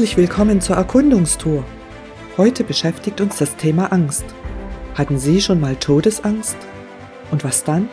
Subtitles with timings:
[0.00, 1.62] Herzlich willkommen zur Erkundungstour.
[2.38, 4.24] Heute beschäftigt uns das Thema Angst.
[4.94, 6.56] Hatten Sie schon mal Todesangst?
[7.30, 7.86] Und was dann?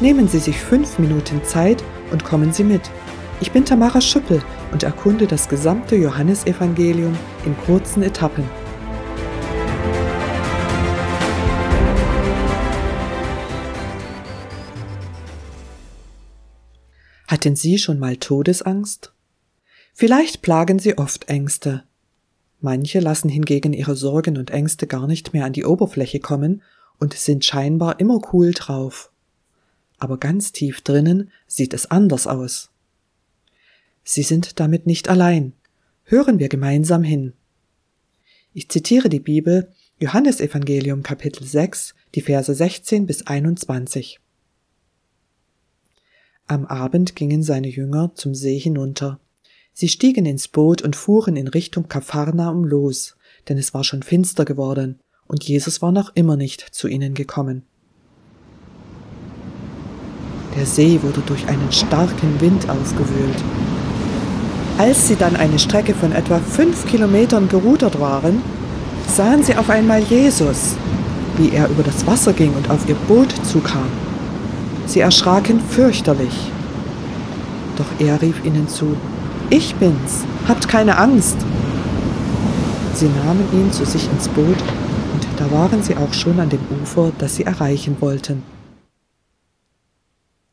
[0.00, 2.82] Nehmen Sie sich fünf Minuten Zeit und kommen Sie mit.
[3.40, 4.42] Ich bin Tamara Schüppel
[4.72, 8.44] und erkunde das gesamte Johannesevangelium in kurzen Etappen.
[17.26, 19.14] Hatten Sie schon mal Todesangst?
[20.00, 21.84] Vielleicht plagen Sie oft Ängste.
[22.58, 26.62] Manche lassen hingegen ihre Sorgen und Ängste gar nicht mehr an die Oberfläche kommen
[26.98, 29.12] und sind scheinbar immer cool drauf.
[29.98, 32.70] Aber ganz tief drinnen sieht es anders aus.
[34.02, 35.52] Sie sind damit nicht allein.
[36.04, 37.34] Hören wir gemeinsam hin.
[38.54, 44.18] Ich zitiere die Bibel, Johannesevangelium Kapitel 6, die Verse 16 bis 21.
[46.46, 49.20] Am Abend gingen seine Jünger zum See hinunter.
[49.72, 53.16] Sie stiegen ins Boot und fuhren in Richtung Kapharnaum los,
[53.48, 57.64] denn es war schon finster geworden, und Jesus war noch immer nicht zu ihnen gekommen.
[60.56, 63.42] Der See wurde durch einen starken Wind ausgewühlt.
[64.78, 68.42] Als sie dann eine Strecke von etwa fünf Kilometern gerudert waren,
[69.06, 70.74] sahen sie auf einmal Jesus,
[71.36, 73.88] wie er über das Wasser ging und auf ihr Boot zukam.
[74.86, 76.34] Sie erschraken fürchterlich.
[77.76, 78.96] Doch er rief ihnen zu,
[79.52, 81.36] Ich bin's, habt keine Angst.
[82.94, 86.60] Sie nahmen ihn zu sich ins Boot, und da waren sie auch schon an dem
[86.80, 88.44] Ufer, das sie erreichen wollten.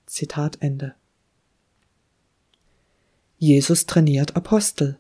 [0.08, 0.95] Zitat Ende.
[3.38, 4.98] Jesus trainiert Apostel.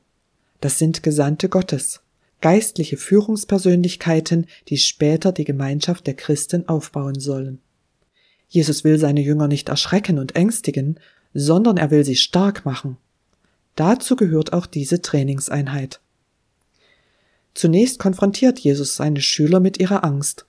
[0.61, 2.01] Das sind Gesandte Gottes,
[2.39, 7.61] geistliche Führungspersönlichkeiten, die später die Gemeinschaft der Christen aufbauen sollen.
[8.47, 10.99] Jesus will seine Jünger nicht erschrecken und ängstigen,
[11.33, 12.97] sondern er will sie stark machen.
[13.77, 16.01] Dazu gehört auch diese Trainingseinheit.
[17.53, 20.45] Zunächst konfrontiert Jesus seine Schüler mit ihrer Angst.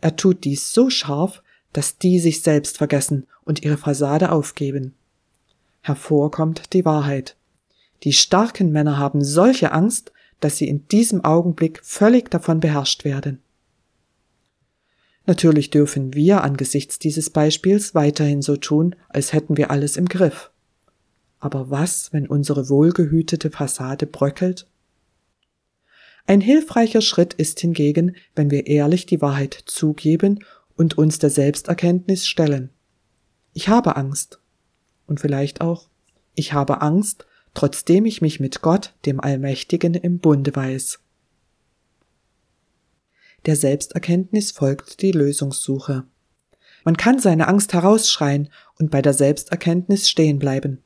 [0.00, 1.42] Er tut dies so scharf,
[1.74, 4.94] dass die sich selbst vergessen und ihre Fassade aufgeben
[5.86, 7.36] hervorkommt die Wahrheit.
[8.02, 13.40] Die starken Männer haben solche Angst, dass sie in diesem Augenblick völlig davon beherrscht werden.
[15.26, 20.50] Natürlich dürfen wir angesichts dieses Beispiels weiterhin so tun, als hätten wir alles im Griff.
[21.46, 24.66] Aber was, wenn unsere wohlgehütete Fassade bröckelt?
[26.26, 30.40] Ein hilfreicher Schritt ist hingegen, wenn wir ehrlich die Wahrheit zugeben
[30.76, 32.70] und uns der Selbsterkenntnis stellen.
[33.52, 34.40] Ich habe Angst
[35.06, 35.88] und vielleicht auch,
[36.34, 40.98] ich habe Angst, trotzdem ich mich mit Gott, dem Allmächtigen, im Bunde weiß.
[43.46, 46.06] Der Selbsterkenntnis folgt die Lösungssuche.
[46.82, 48.48] Man kann seine Angst herausschreien
[48.80, 50.82] und bei der Selbsterkenntnis stehen bleiben.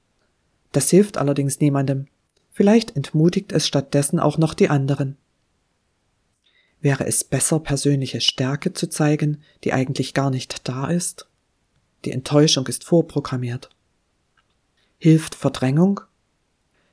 [0.73, 2.07] Das hilft allerdings niemandem.
[2.51, 5.17] Vielleicht entmutigt es stattdessen auch noch die anderen.
[6.81, 11.29] Wäre es besser, persönliche Stärke zu zeigen, die eigentlich gar nicht da ist?
[12.05, 13.71] Die Enttäuschung ist vorprogrammiert.
[14.99, 16.01] Hilft Verdrängung?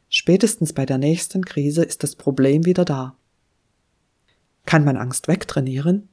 [0.10, 3.16] Spätestens bei der nächsten Krise ist das Problem wieder da.
[4.66, 6.10] Kann man Angst wegtrainieren?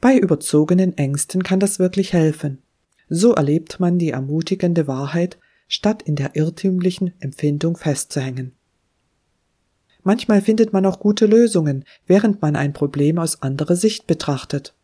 [0.00, 2.62] Bei überzogenen Ängsten kann das wirklich helfen.
[3.08, 8.52] So erlebt man die ermutigende Wahrheit, statt in der irrtümlichen Empfindung festzuhängen.
[10.02, 14.74] Manchmal findet man auch gute Lösungen, während man ein Problem aus anderer Sicht betrachtet.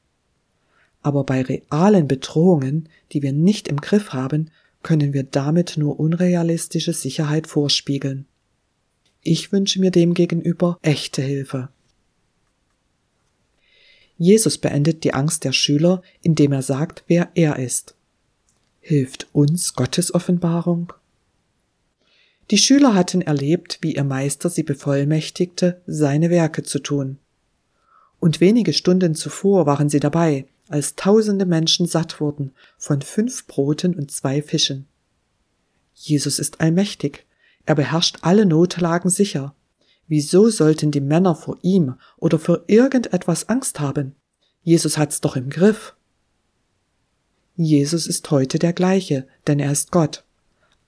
[1.02, 4.50] Aber bei realen Bedrohungen, die wir nicht im Griff haben,
[4.82, 8.26] können wir damit nur unrealistische Sicherheit vorspiegeln.
[9.22, 11.70] Ich wünsche mir demgegenüber echte Hilfe.
[14.16, 17.96] Jesus beendet die Angst der Schüler, indem er sagt, wer er ist.
[18.86, 20.92] Hilft uns Gottes Offenbarung?
[22.50, 27.16] Die Schüler hatten erlebt, wie ihr Meister sie bevollmächtigte, seine Werke zu tun.
[28.20, 33.94] Und wenige Stunden zuvor waren sie dabei, als tausende Menschen satt wurden von fünf Broten
[33.94, 34.84] und zwei Fischen.
[35.94, 37.24] Jesus ist allmächtig,
[37.64, 39.54] er beherrscht alle Notlagen sicher.
[40.08, 44.14] Wieso sollten die Männer vor ihm oder vor irgendetwas Angst haben?
[44.62, 45.94] Jesus hat's doch im Griff.
[47.56, 50.24] Jesus ist heute der gleiche, denn er ist Gott.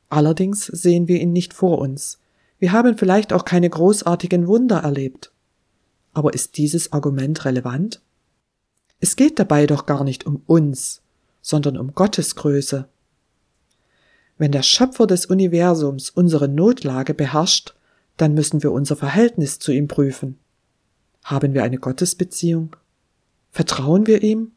[0.08, 2.18] Allerdings sehen wir ihn nicht vor uns.
[2.58, 5.32] Wir haben vielleicht auch keine großartigen Wunder erlebt.
[6.12, 8.00] Aber ist dieses Argument relevant?
[8.98, 11.02] Es geht dabei doch gar nicht um uns,
[11.42, 12.88] sondern um Gottes Größe.
[14.38, 17.74] Wenn der Schöpfer des Universums unsere Notlage beherrscht,
[18.16, 20.38] dann müssen wir unser Verhältnis zu ihm prüfen.
[21.22, 22.76] Haben wir eine Gottesbeziehung?
[23.50, 24.52] Vertrauen wir ihm?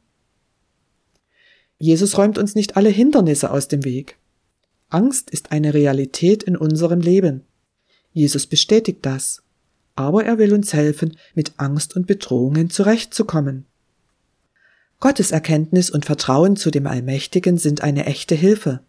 [1.79, 4.17] Jesus räumt uns nicht alle Hindernisse aus dem Weg.
[4.89, 7.43] Angst ist eine Realität in unserem Leben.
[8.11, 9.41] Jesus bestätigt das.
[9.95, 13.65] Aber er will uns helfen, mit Angst und Bedrohungen zurechtzukommen.
[14.99, 18.81] Gottes Erkenntnis und Vertrauen zu dem Allmächtigen sind eine echte Hilfe.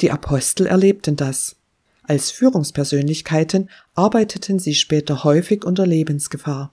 [0.00, 1.56] Die Apostel erlebten das.
[2.04, 6.72] Als Führungspersönlichkeiten arbeiteten sie später häufig unter Lebensgefahr.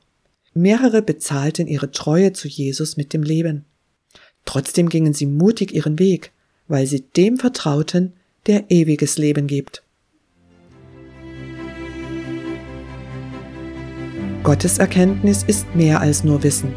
[0.53, 3.65] Mehrere bezahlten ihre Treue zu Jesus mit dem Leben.
[4.49, 6.31] Trotzdem gingen sie mutig ihren Weg,
[6.67, 8.13] weil sie dem vertrauten,
[8.47, 9.83] der ewiges Leben gibt.
[14.41, 16.73] Gottes Erkenntnis ist mehr als nur Wissen.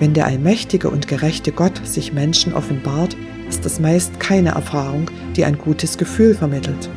[0.00, 3.16] Wenn der allmächtige und gerechte Gott sich Menschen offenbart,
[3.48, 6.90] ist das meist keine Erfahrung, die ein gutes Gefühl vermittelt.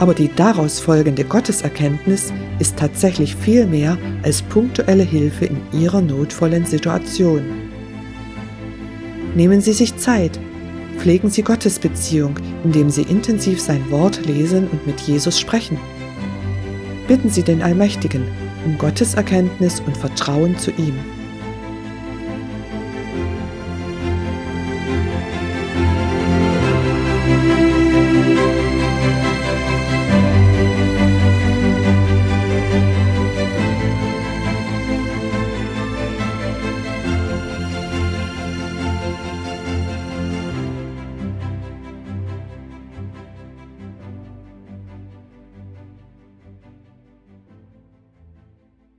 [0.00, 6.66] Aber die daraus folgende Gotteserkenntnis ist tatsächlich viel mehr als punktuelle Hilfe in Ihrer notvollen
[6.66, 7.65] Situation.
[9.36, 10.40] Nehmen Sie sich Zeit,
[10.96, 15.78] pflegen Sie Gottes Beziehung, indem Sie intensiv sein Wort lesen und mit Jesus sprechen.
[17.06, 18.24] Bitten Sie den Allmächtigen
[18.64, 20.98] um Gottes Erkenntnis und Vertrauen zu ihm.